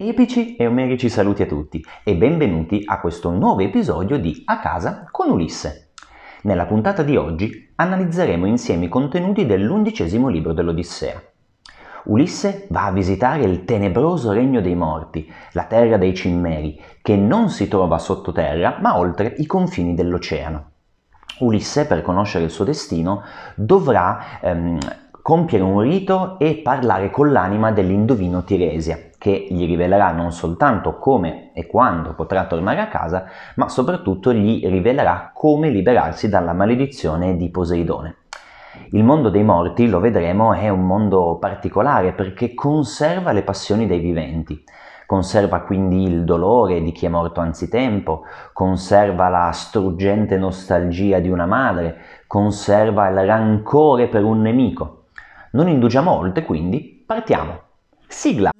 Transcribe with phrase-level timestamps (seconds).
[0.00, 5.08] Epici e omerici saluti a tutti e benvenuti a questo nuovo episodio di A casa
[5.10, 5.88] con Ulisse.
[6.42, 11.20] Nella puntata di oggi analizzeremo insieme i contenuti dell'undicesimo libro dell'Odissea.
[12.04, 17.50] Ulisse va a visitare il tenebroso regno dei morti, la terra dei cimmeri, che non
[17.50, 20.70] si trova sottoterra ma oltre i confini dell'oceano.
[21.40, 23.24] Ulisse, per conoscere il suo destino,
[23.56, 24.78] dovrà ehm,
[25.28, 31.50] compiere un rito e parlare con l'anima dell'indovino Tiresia, che gli rivelerà non soltanto come
[31.52, 37.50] e quando potrà tornare a casa, ma soprattutto gli rivelerà come liberarsi dalla maledizione di
[37.50, 38.16] Poseidone.
[38.92, 43.98] Il mondo dei morti, lo vedremo, è un mondo particolare perché conserva le passioni dei
[43.98, 44.64] viventi,
[45.04, 48.22] conserva quindi il dolore di chi è morto anzitempo,
[48.54, 54.97] conserva la struggente nostalgia di una madre, conserva il rancore per un nemico.
[55.50, 57.60] Non indugiamo oltre, quindi partiamo.
[58.06, 58.50] Sigla!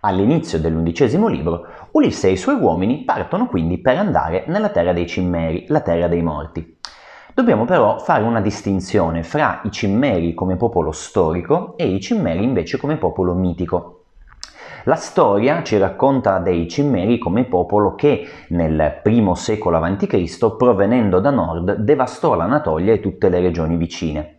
[0.00, 5.06] All'inizio dell'undicesimo libro, Ulisse e i suoi uomini partono quindi per andare nella terra dei
[5.06, 6.78] cimmeri, la terra dei morti.
[7.34, 12.78] Dobbiamo però fare una distinzione fra i cimmeri come popolo storico e i cimmeri invece
[12.78, 14.01] come popolo mitico.
[14.84, 21.30] La storia ci racconta dei Cimmeri come popolo che nel I secolo a.C., provenendo da
[21.30, 24.38] nord, devastò l'Anatolia e tutte le regioni vicine.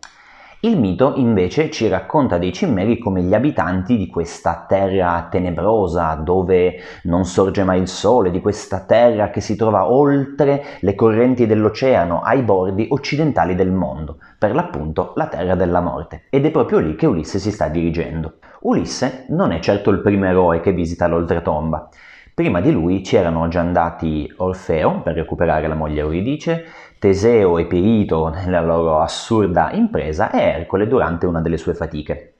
[0.66, 6.80] Il mito invece ci racconta dei cimmeri come gli abitanti di questa terra tenebrosa dove
[7.04, 12.22] non sorge mai il sole, di questa terra che si trova oltre le correnti dell'oceano,
[12.22, 16.28] ai bordi occidentali del mondo, per l'appunto la terra della morte.
[16.30, 18.36] Ed è proprio lì che Ulisse si sta dirigendo.
[18.62, 21.90] Ulisse non è certo il primo eroe che visita l'oltretomba.
[22.34, 26.66] Prima di lui c'erano già andati Orfeo per recuperare la moglie Euridice,
[27.04, 32.36] Teseo e Pirito nella loro assurda impresa e Ercole durante una delle sue fatiche.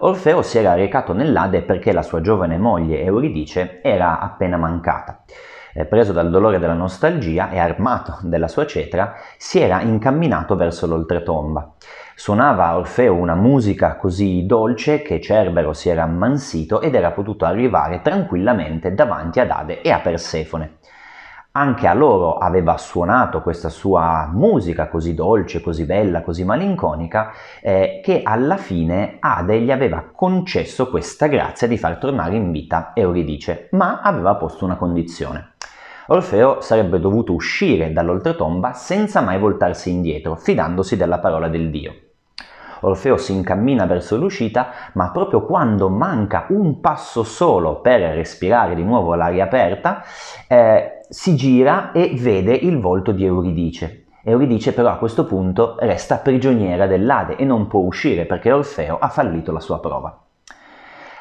[0.00, 5.22] Orfeo si era recato nell'Ade perché la sua giovane moglie Euridice era appena mancata.
[5.72, 10.86] Eh, preso dal dolore della nostalgia e armato della sua cetra, si era incamminato verso
[10.86, 11.72] l'oltretomba.
[12.14, 18.02] Suonava Orfeo una musica così dolce che Cerbero si era ammansito ed era potuto arrivare
[18.02, 20.76] tranquillamente davanti ad Ade e a Persefone.
[21.54, 27.30] Anche a loro aveva suonato questa sua musica così dolce, così bella, così malinconica,
[27.60, 32.92] eh, che alla fine Ade gli aveva concesso questa grazia di far tornare in vita
[32.94, 35.52] Euridice, ma aveva posto una condizione.
[36.06, 41.94] Orfeo sarebbe dovuto uscire dall'oltretomba senza mai voltarsi indietro, fidandosi della parola del dio.
[42.82, 48.82] Orfeo si incammina verso l'uscita, ma proprio quando manca un passo solo per respirare di
[48.82, 50.02] nuovo l'aria aperta,
[50.48, 54.04] eh, si gira e vede il volto di Euridice.
[54.24, 59.08] Euridice però a questo punto resta prigioniera dell'Ade e non può uscire perché Orfeo ha
[59.08, 60.16] fallito la sua prova.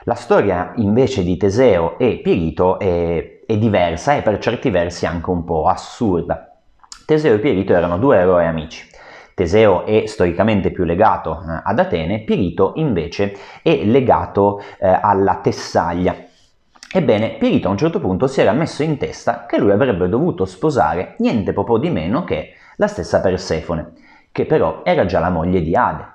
[0.05, 5.29] La storia invece di Teseo e Pirito è, è diversa e per certi versi anche
[5.29, 6.55] un po' assurda.
[7.05, 8.91] Teseo e Pirito erano due eroi amici.
[9.41, 16.16] Teseo è storicamente più legato eh, ad Atene, Pirito invece è legato eh, alla Tessaglia,
[16.94, 20.44] Ebbene, Pirito a un certo punto si era messo in testa che lui avrebbe dovuto
[20.44, 23.94] sposare niente proprio di meno che la stessa Persefone,
[24.31, 26.06] che però era già la moglie di Ade.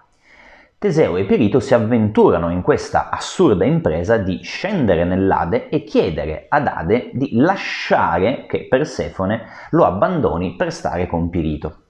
[0.78, 6.66] Teseo e Pirito si avventurano in questa assurda impresa di scendere nell'Ade e chiedere ad
[6.66, 11.85] Ade di lasciare che Persefone lo abbandoni per stare con Pirito.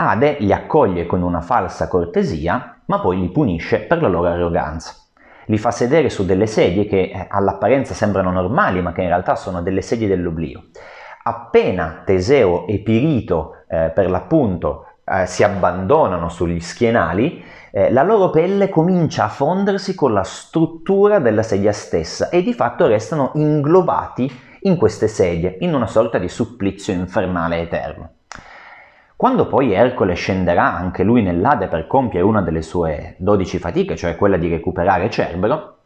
[0.00, 4.94] Ade li accoglie con una falsa cortesia, ma poi li punisce per la loro arroganza
[5.48, 9.34] li fa sedere su delle sedie che eh, all'apparenza sembrano normali, ma che in realtà
[9.34, 10.64] sono delle sedie dell'oblio.
[11.22, 18.30] Appena Teseo e Pirito, eh, per l'appunto, eh, si abbandonano sugli schienali, eh, la loro
[18.30, 24.30] pelle comincia a fondersi con la struttura della sedia stessa e di fatto restano inglobati
[24.62, 28.10] in queste sedie, in una sorta di supplizio infernale eterno.
[29.18, 34.14] Quando poi Ercole scenderà anche lui nell'Ade per compiere una delle sue dodici fatiche, cioè
[34.14, 35.78] quella di recuperare Cerbero,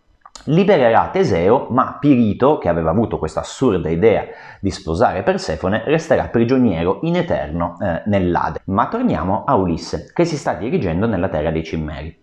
[0.45, 4.27] libererà Teseo, ma Pirito, che aveva avuto questa assurda idea
[4.61, 8.61] di sposare Persefone, resterà prigioniero in eterno eh, nell'Ade.
[8.65, 12.15] Ma torniamo a Ulisse, che si sta dirigendo nella terra dei Cimmeri.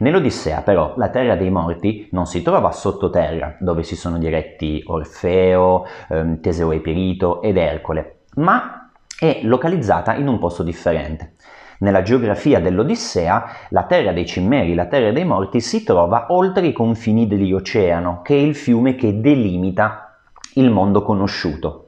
[0.00, 5.86] Nell'Odissea però la terra dei morti non si trova sottoterra, dove si sono diretti Orfeo,
[6.10, 8.82] ehm, Teseo e Pirito ed Ercole, ma
[9.18, 11.34] è localizzata in un posto differente.
[11.78, 16.72] Nella geografia dell'Odissea, la terra dei cimmeri, la terra dei morti, si trova oltre i
[16.72, 20.18] confini dell'oceano, che è il fiume che delimita
[20.54, 21.86] il mondo conosciuto.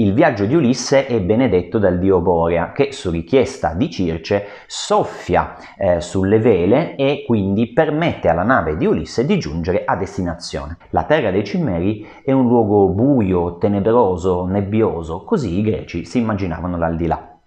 [0.00, 5.56] Il viaggio di Ulisse è benedetto dal dio Borea che su richiesta di Circe soffia
[5.76, 10.76] eh, sulle vele e quindi permette alla nave di Ulisse di giungere a destinazione.
[10.90, 16.78] La terra dei cimmeri è un luogo buio, tenebroso, nebbioso, così i greci si immaginavano
[16.78, 17.38] l'aldilà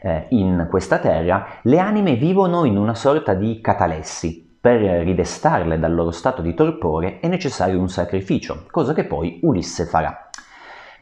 [0.00, 4.58] eh, in questa terra, le anime vivono in una sorta di catalessi.
[4.60, 9.86] Per ridestarle dal loro stato di torpore è necessario un sacrificio, cosa che poi Ulisse
[9.86, 10.23] farà.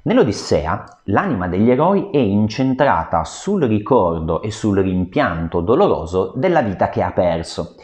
[0.05, 7.03] Nell'Odissea l'anima degli eroi è incentrata sul ricordo e sul rimpianto doloroso della vita che
[7.03, 7.77] ha perso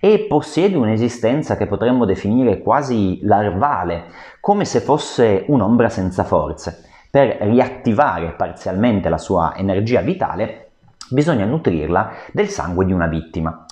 [0.00, 4.06] e possiede un'esistenza che potremmo definire quasi larvale,
[4.40, 6.82] come se fosse un'ombra senza forze.
[7.10, 10.70] Per riattivare parzialmente la sua energia vitale
[11.10, 13.66] bisogna nutrirla del sangue di una vittima.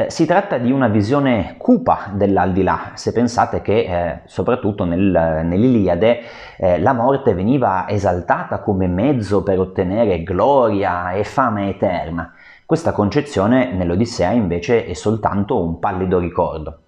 [0.00, 6.20] Eh, si tratta di una visione cupa dell'aldilà, se pensate che eh, soprattutto nel, nell'Iliade
[6.56, 12.32] eh, la morte veniva esaltata come mezzo per ottenere gloria e fame eterna.
[12.64, 16.84] Questa concezione nell'Odissea invece è soltanto un pallido ricordo.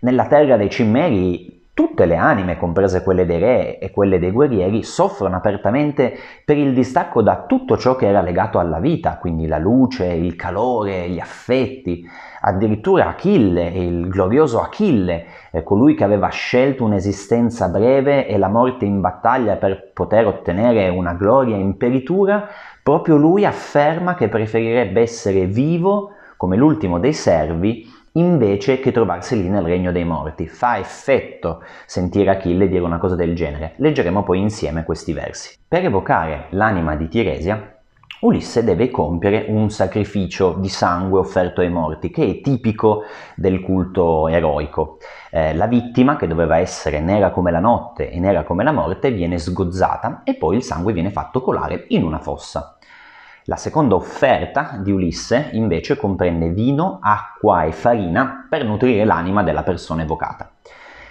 [0.00, 4.82] Nella terra dei cimmeri Tutte le anime, comprese quelle dei re e quelle dei guerrieri,
[4.82, 9.56] soffrono apertamente per il distacco da tutto ciò che era legato alla vita, quindi la
[9.56, 12.06] luce, il calore, gli affetti.
[12.42, 18.84] Addirittura Achille, il glorioso Achille, eh, colui che aveva scelto un'esistenza breve e la morte
[18.84, 22.46] in battaglia per poter ottenere una gloria imperitura,
[22.82, 29.48] proprio lui afferma che preferirebbe essere vivo come l'ultimo dei servi invece che trovarsi lì
[29.48, 30.48] nel regno dei morti.
[30.48, 33.74] Fa effetto sentire Achille dire una cosa del genere.
[33.76, 35.56] Leggeremo poi insieme questi versi.
[35.66, 37.74] Per evocare l'anima di Tiresia,
[38.20, 43.04] Ulisse deve compiere un sacrificio di sangue offerto ai morti, che è tipico
[43.34, 44.98] del culto eroico.
[45.30, 49.10] Eh, la vittima, che doveva essere nera come la notte e nera come la morte,
[49.10, 52.76] viene sgozzata e poi il sangue viene fatto colare in una fossa.
[53.44, 59.62] La seconda offerta di Ulisse invece comprende vino, acqua e farina per nutrire l'anima della
[59.62, 60.52] persona evocata.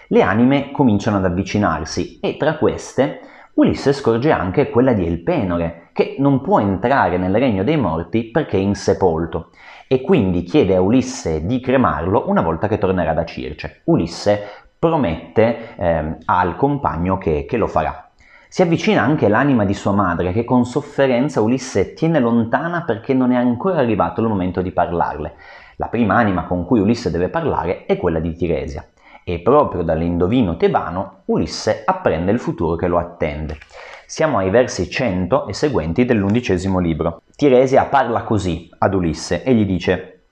[0.08, 3.22] Le anime cominciano ad avvicinarsi e tra queste
[3.60, 8.58] Ulisse scorge anche quella di Elpenore, che non può entrare nel regno dei morti perché
[8.58, 9.50] è insepolto
[9.88, 13.82] e quindi chiede a Ulisse di cremarlo una volta che tornerà da Circe.
[13.86, 14.42] Ulisse
[14.80, 18.09] promette eh, al compagno che, che lo farà.
[18.52, 23.32] Si avvicina anche l'anima di sua madre, che con sofferenza Ulisse tiene lontana perché non
[23.32, 25.36] è ancora arrivato il momento di parlarle.
[25.76, 28.84] La prima anima con cui Ulisse deve parlare è quella di Tiresia.
[29.24, 33.60] E proprio dall'indovino tebano Ulisse apprende il futuro che lo attende.
[34.08, 37.22] Siamo ai versi 100 e seguenti dell'undicesimo libro.
[37.36, 40.24] Tiresia parla così ad Ulisse e gli dice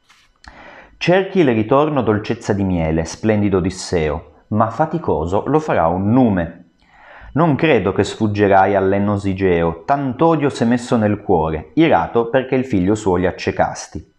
[0.98, 6.67] Cerchi il ritorno dolcezza di miele, splendido Odisseo, ma faticoso lo farà un nume,
[7.38, 13.16] non credo che sfuggerai all'Enosigeo, tant'odio s'è messo nel cuore, irato perché il figlio suo
[13.16, 14.14] li accecasti.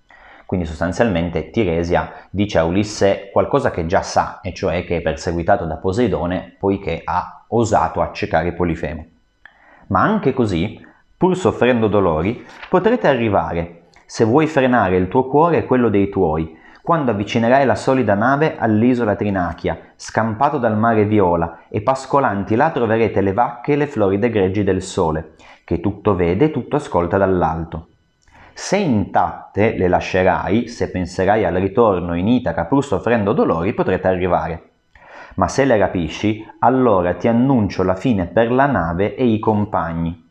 [0.47, 5.65] Quindi sostanzialmente Tiresia dice a Ulisse qualcosa che già sa, e cioè che è perseguitato
[5.65, 9.05] da Poseidone poiché ha osato accecare Polifemo.
[9.89, 10.81] Ma anche così,
[11.17, 16.57] pur soffrendo dolori, potrete arrivare, se vuoi frenare il tuo cuore e quello dei tuoi,
[16.89, 23.21] quando avvicinerai la solida nave all'isola Trinachia, scampato dal mare viola, e pascolanti là troverete
[23.21, 27.89] le vacche e le floride greggi del sole, che tutto vede e tutto ascolta dall'alto.
[28.55, 34.63] Se intatte le lascerai, se penserai al ritorno in Itaca pur soffrendo dolori, potrete arrivare.
[35.35, 40.27] Ma se le rapisci, allora ti annuncio la fine per la nave e i compagni.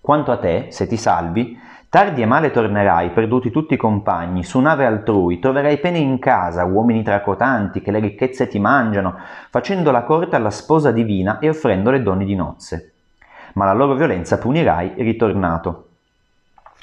[0.00, 1.56] Quanto a te, se ti salvi,
[1.94, 6.64] Tardi e male tornerai, perduti tutti i compagni, su nave altrui, troverai pene in casa,
[6.64, 9.14] uomini tracotanti, che le ricchezze ti mangiano,
[9.48, 12.94] facendo la corte alla sposa divina e offrendo le donne di nozze.
[13.52, 15.90] Ma la loro violenza punirai ritornato.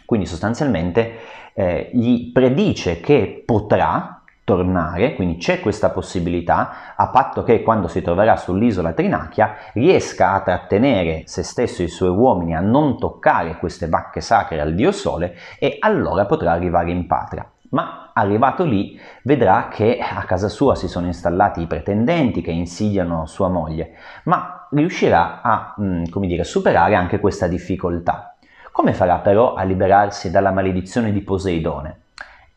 [0.06, 1.18] Quindi sostanzialmente
[1.56, 4.21] eh, gli predice che potrà,
[4.52, 10.42] tornare, quindi c'è questa possibilità, a patto che quando si troverà sull'isola Trinachia riesca a
[10.42, 14.92] trattenere se stesso e i suoi uomini a non toccare queste vacche sacre al dio
[14.92, 17.50] Sole e allora potrà arrivare in patria.
[17.70, 23.26] Ma arrivato lì vedrà che a casa sua si sono installati i pretendenti che insidiano
[23.28, 23.94] sua moglie,
[24.26, 28.36] ma riuscirà a mm, dire, superare anche questa difficoltà.
[28.74, 32.01] Come farà però a liberarsi dalla maledizione di Poseidone?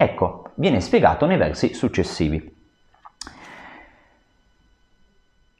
[0.05, 2.53] Ecco, viene spiegato nei versi successivi.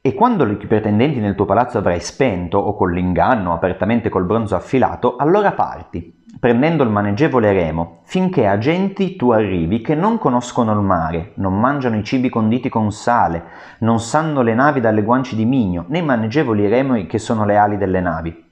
[0.01, 4.55] E quando i pretendenti nel tuo palazzo avrai spento, o con l'inganno, apertamente col bronzo
[4.55, 10.73] affilato, allora parti, prendendo il maneggevole remo, finché a genti tu arrivi che non conoscono
[10.73, 13.45] il mare, non mangiano i cibi conditi con sale,
[13.79, 17.57] non sanno le navi dalle guanci di migno, né i maneggevoli remi che sono le
[17.57, 18.43] ali delle navi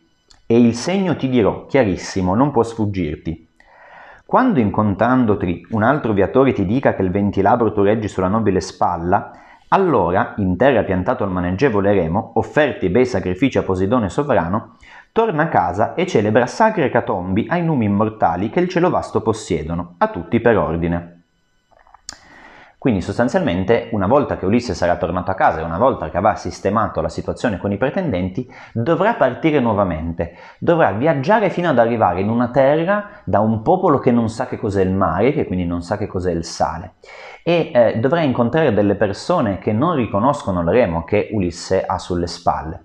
[0.46, 3.53] e il segno ti dirò, chiarissimo, non può sfuggirti.
[4.34, 9.32] Quando incontrandoti un altro viatore ti dica che il ventilabro tu reggi sulla nobile spalla,
[9.68, 14.78] allora, in terra piantato al maneggevole remo, offerti bei sacrifici a Poseidone sovrano,
[15.12, 19.94] torna a casa e celebra sacre catombi ai numi immortali che il cielo vasto possiedono,
[20.00, 21.23] a tutti per ordine.
[22.84, 26.36] Quindi sostanzialmente una volta che Ulisse sarà tornato a casa e una volta che avrà
[26.36, 32.28] sistemato la situazione con i pretendenti, dovrà partire nuovamente, dovrà viaggiare fino ad arrivare in
[32.28, 35.82] una terra da un popolo che non sa che cos'è il mare, che quindi non
[35.82, 36.96] sa che cos'è il sale,
[37.42, 42.28] e eh, dovrà incontrare delle persone che non riconoscono il remo che Ulisse ha sulle
[42.28, 42.84] spalle.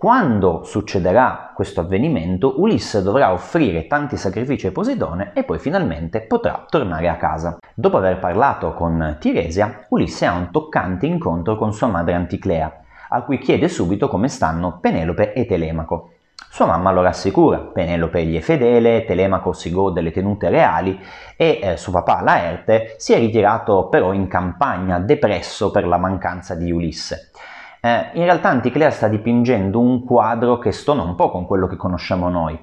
[0.00, 6.64] Quando succederà questo avvenimento, Ulisse dovrà offrire tanti sacrifici a Poseidone e poi finalmente potrà
[6.66, 7.58] tornare a casa.
[7.74, 12.80] Dopo aver parlato con Tiresia, Ulisse ha un toccante incontro con sua madre Anticlea,
[13.10, 16.12] a cui chiede subito come stanno Penelope e Telemaco.
[16.48, 20.98] Sua mamma lo rassicura, Penelope gli è fedele, Telemaco si gode le tenute reali
[21.36, 26.54] e eh, suo papà Laerte si è ritirato però in campagna depresso per la mancanza
[26.54, 27.32] di Ulisse.
[27.82, 31.76] Eh, in realtà Anticlea sta dipingendo un quadro che stona un po' con quello che
[31.76, 32.58] conosciamo noi.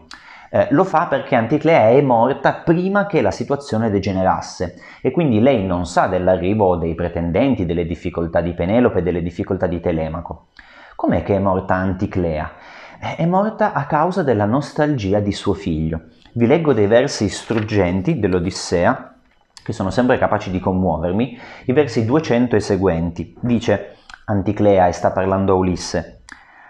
[0.49, 5.65] Eh, lo fa perché Anticlea è morta prima che la situazione degenerasse e quindi lei
[5.65, 10.47] non sa dell'arrivo dei pretendenti, delle difficoltà di Penelope, delle difficoltà di Telemaco.
[10.95, 12.51] Com'è che è morta Anticlea?
[13.01, 16.01] Eh, è morta a causa della nostalgia di suo figlio.
[16.33, 19.15] Vi leggo dei versi struggenti dell'Odissea
[19.63, 23.35] che sono sempre capaci di commuovermi, i versi 200 e seguenti.
[23.41, 23.96] Dice
[24.29, 26.23] Anticlea e sta parlando a Ulisse.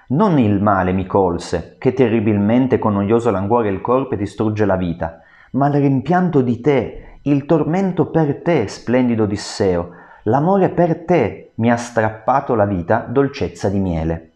[0.10, 5.22] Non il male mi colse, che terribilmente con noioso languore il corpo distrugge la vita,
[5.54, 9.90] ma il rimpianto di te, il tormento per te, splendido Odisseo,
[10.26, 14.32] l'amore per te mi ha strappato la vita dolcezza di miele.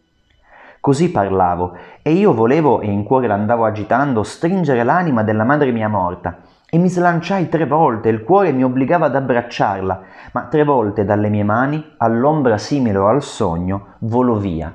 [0.80, 5.88] Così parlavo, e io volevo, e in cuore l'andavo agitando, stringere l'anima della madre mia
[5.88, 6.40] morta,
[6.74, 10.02] e mi slanciai tre volte, il cuore mi obbligava ad abbracciarla,
[10.32, 14.74] ma tre volte dalle mie mani, all'ombra simile o al sogno, volò via.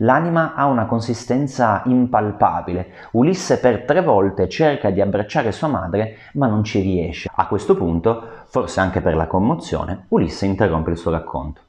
[0.00, 2.92] L'anima ha una consistenza impalpabile.
[3.12, 7.30] Ulisse per tre volte cerca di abbracciare sua madre, ma non ci riesce.
[7.34, 11.62] A questo punto, forse anche per la commozione, Ulisse interrompe il suo racconto.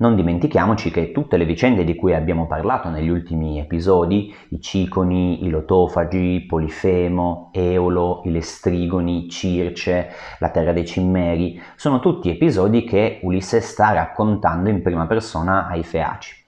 [0.00, 5.44] Non dimentichiamoci che tutte le vicende di cui abbiamo parlato negli ultimi episodi, i ciconi,
[5.44, 13.20] i lotofagi, Polifemo, Eolo, i lestrigoni, Circe, la terra dei cimmeri, sono tutti episodi che
[13.24, 16.39] Ulisse sta raccontando in prima persona ai Feaci.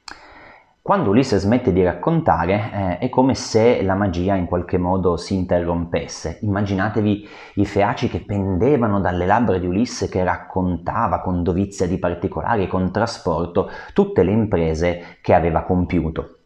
[0.85, 5.37] Quando Ulisse smette di raccontare eh, è come se la magia in qualche modo si
[5.37, 6.41] interrompesse.
[6.43, 12.67] Immaginatevi i feaci che pendevano dalle labbra di Ulisse che raccontava con dovizia di particolari,
[12.67, 16.39] con trasporto, tutte le imprese che aveva compiuto.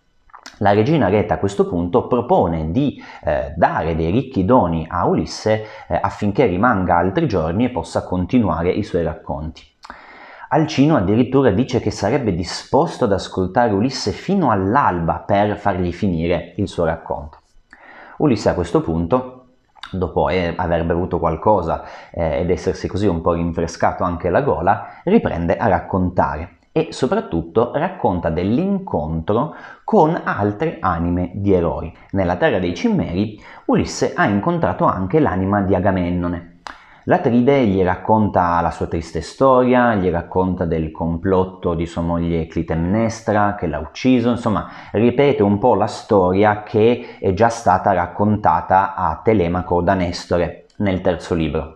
[0.59, 5.64] La regina Reta a questo punto propone di eh, dare dei ricchi doni a Ulisse
[5.88, 9.75] eh, affinché rimanga altri giorni e possa continuare i suoi racconti.
[10.48, 16.68] Alcino addirittura dice che sarebbe disposto ad ascoltare Ulisse fino all'alba per fargli finire il
[16.68, 17.38] suo racconto.
[18.18, 19.46] Ulisse a questo punto,
[19.90, 25.00] dopo eh, aver bevuto qualcosa eh, ed essersi così un po' rinfrescato anche la gola,
[25.02, 31.92] riprende a raccontare e soprattutto racconta dell'incontro con altre anime di eroi.
[32.12, 36.55] Nella terra dei cimmeri Ulisse ha incontrato anche l'anima di Agamennone,
[37.08, 43.54] L'Atride gli racconta la sua triste storia, gli racconta del complotto di sua moglie Clitemnestra
[43.54, 49.20] che l'ha ucciso, insomma ripete un po' la storia che è già stata raccontata a
[49.22, 51.75] Telemaco da Nestore nel terzo libro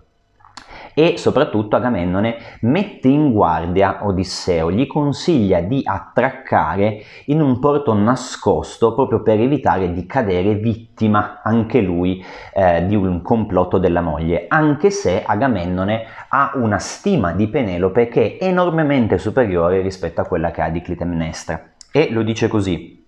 [1.00, 8.92] e soprattutto Agamennone mette in guardia Odisseo, gli consiglia di attraccare in un porto nascosto
[8.92, 14.90] proprio per evitare di cadere vittima anche lui eh, di un complotto della moglie, anche
[14.90, 20.60] se Agamennone ha una stima di Penelope che è enormemente superiore rispetto a quella che
[20.60, 23.02] ha di Clitemnestra e lo dice così.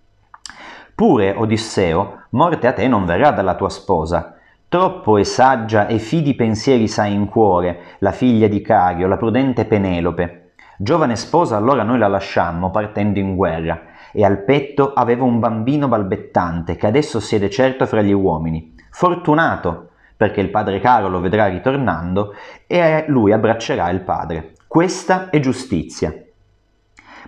[0.94, 4.31] Pure, Odisseo, morte a te non verrà dalla tua sposa,
[4.72, 9.66] Troppo è saggia e fidi pensieri sa in cuore la figlia di Cario, la prudente
[9.66, 10.52] Penelope.
[10.78, 15.88] Giovane sposa allora noi la lasciammo partendo in guerra e al petto aveva un bambino
[15.88, 18.74] balbettante che adesso siede certo fra gli uomini.
[18.90, 22.32] Fortunato, perché il padre caro lo vedrà ritornando
[22.66, 24.52] e lui abbraccerà il padre.
[24.66, 26.14] Questa è giustizia.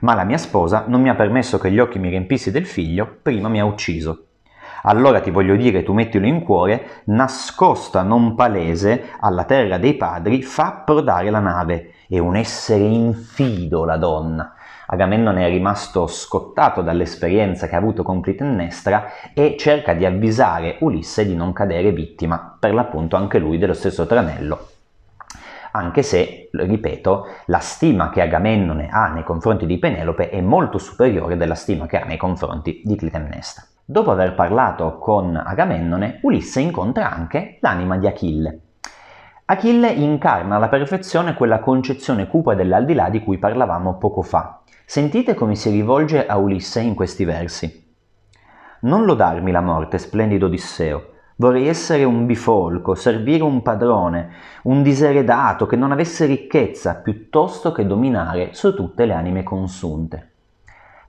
[0.00, 3.18] Ma la mia sposa non mi ha permesso che gli occhi mi riempissi del figlio,
[3.20, 4.23] prima mi ha ucciso.
[4.86, 10.42] Allora ti voglio dire, tu mettilo in cuore, nascosta non palese alla terra dei padri,
[10.42, 11.92] fa approdare la nave.
[12.06, 14.54] È un essere infido la donna.
[14.86, 21.24] Agamennone è rimasto scottato dall'esperienza che ha avuto con Clitennestra e cerca di avvisare Ulisse
[21.24, 24.68] di non cadere vittima, per l'appunto anche lui dello stesso tranello.
[25.72, 31.38] Anche se, ripeto, la stima che Agamennone ha nei confronti di Penelope è molto superiore
[31.38, 33.64] della stima che ha nei confronti di Clitennestra.
[33.86, 38.60] Dopo aver parlato con Agamennone, Ulisse incontra anche l'anima di Achille.
[39.44, 44.62] Achille incarna alla perfezione quella concezione cupa dell'aldilà di cui parlavamo poco fa.
[44.86, 47.94] Sentite come si rivolge a Ulisse in questi versi.
[48.80, 51.10] Non lodarmi la morte, splendido Odisseo.
[51.36, 54.30] Vorrei essere un bifolco, servire un padrone,
[54.62, 60.33] un diseredato che non avesse ricchezza, piuttosto che dominare su tutte le anime consunte.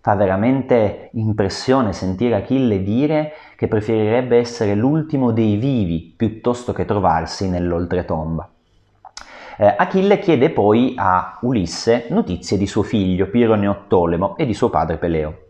[0.06, 7.50] Fa veramente impressione sentire Achille dire che preferirebbe essere l'ultimo dei vivi piuttosto che trovarsi
[7.50, 8.48] nell'oltretomba.
[9.58, 14.70] Eh, Achille chiede poi a Ulisse notizie di suo figlio Piro Neottolemo e di suo
[14.70, 15.46] padre Peleo.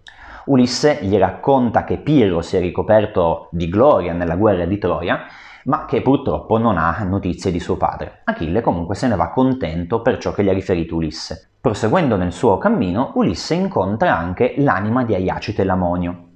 [0.46, 5.26] Ulisse gli racconta che Pirro si è ricoperto di gloria nella guerra di Troia,
[5.66, 8.22] ma che purtroppo non ha notizie di suo padre.
[8.24, 11.50] Achille comunque se ne va contento per ciò che gli ha riferito Ulisse.
[11.60, 16.30] Proseguendo nel suo cammino, Ulisse incontra anche l'anima di Aiacite Lamonio,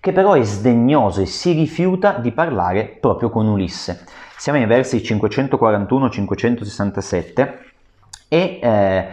[0.00, 4.04] che però è sdegnoso e si rifiuta di parlare proprio con Ulisse.
[4.36, 7.52] Siamo ai versi 541-567
[8.28, 9.06] e eh,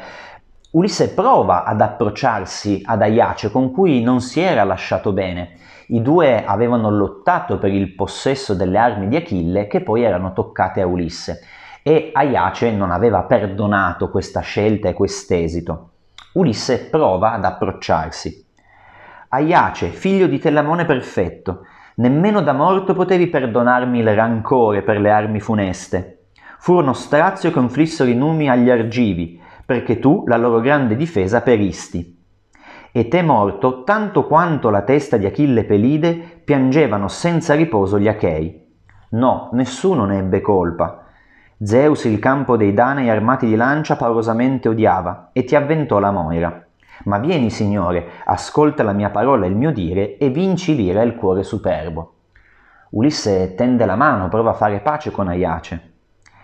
[0.72, 5.58] Ulisse prova ad approcciarsi ad Aiace con cui non si era lasciato bene.
[5.88, 10.82] I due avevano lottato per il possesso delle armi di Achille che poi erano toccate
[10.82, 11.40] a Ulisse
[11.82, 15.90] e Aiace non aveva perdonato questa scelta e quest'esito.
[16.34, 18.46] Ulisse prova ad approcciarsi.
[19.30, 21.62] Aiace, figlio di Telamone perfetto,
[21.96, 26.26] nemmeno da morto potevi perdonarmi il rancore per le armi funeste.
[26.60, 29.38] Furono strazio che inflissero i numi agli argivi,
[29.70, 32.18] perché tu la loro grande difesa peristi.
[32.92, 38.66] E te morto, tanto quanto la testa di Achille Pelide, piangevano senza riposo gli Achei.
[39.10, 41.06] No, nessuno ne ebbe colpa,
[41.62, 46.66] Zeus il campo dei Danei armati di lancia paurosamente odiava e ti avventò la Moira.
[47.04, 51.05] Ma vieni, Signore, ascolta la mia parola e il mio dire e vinci l'ira e
[51.05, 52.14] il cuore superbo.
[52.94, 55.92] Ulisse tende la mano, prova a fare pace con Aiace.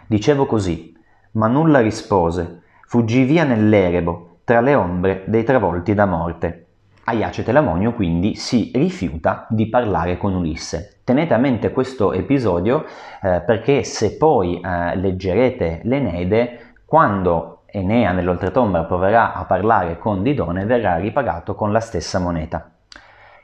[0.06, 0.96] Dicevo così,
[1.32, 6.66] ma nulla rispose, fuggì via nell'erebo, tra le ombre dei travolti da morte.
[7.06, 11.02] Aiace Telamonio quindi si rifiuta di parlare con Ulisse.
[11.04, 12.86] Tenete a mente questo episodio
[13.22, 20.66] eh, perché se poi eh, leggerete l'Eneide, quando Enea nell'oltretomba proverà a parlare con Didone,
[20.66, 22.72] verrà ripagato con la stessa moneta.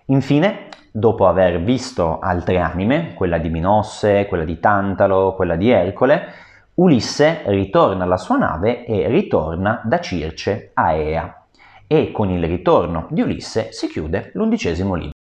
[0.06, 6.28] Infine, dopo aver visto altre anime, quella di Minosse, quella di Tantalo, quella di Ercole,
[6.76, 11.48] Ulisse ritorna alla sua nave e ritorna da Circe a Ea
[11.86, 15.21] e con il ritorno di Ulisse si chiude l'undicesimo libro.